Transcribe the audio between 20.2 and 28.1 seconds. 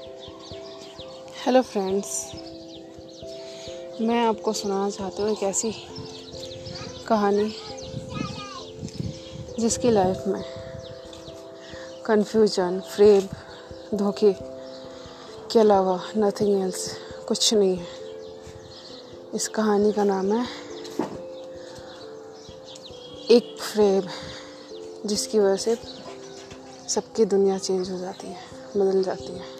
है एक फ्रेब जिसकी वजह से सबकी दुनिया चेंज हो